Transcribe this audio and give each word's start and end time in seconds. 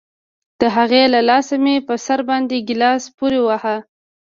د 0.59 0.61
هغې 0.75 1.03
له 1.13 1.19
لاسه 1.29 1.55
مې 1.63 1.75
په 1.87 1.93
سر 2.05 2.19
باندې 2.29 2.57
گيلاس 2.67 3.03
پورې 3.17 3.37
وواهه. 3.41 3.77